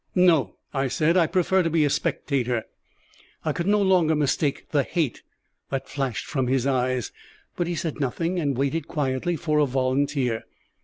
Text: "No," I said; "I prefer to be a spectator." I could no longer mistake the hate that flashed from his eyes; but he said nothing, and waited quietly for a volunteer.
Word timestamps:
"No," 0.15 0.55
I 0.73 0.87
said; 0.87 1.15
"I 1.15 1.27
prefer 1.27 1.61
to 1.61 1.69
be 1.69 1.85
a 1.85 1.89
spectator." 1.91 2.63
I 3.45 3.53
could 3.53 3.67
no 3.67 3.79
longer 3.79 4.15
mistake 4.15 4.65
the 4.71 4.81
hate 4.81 5.21
that 5.69 5.87
flashed 5.87 6.25
from 6.25 6.47
his 6.47 6.65
eyes; 6.65 7.11
but 7.55 7.67
he 7.67 7.75
said 7.75 7.99
nothing, 7.99 8.39
and 8.39 8.57
waited 8.57 8.87
quietly 8.87 9.35
for 9.35 9.59
a 9.59 9.67
volunteer. 9.67 10.45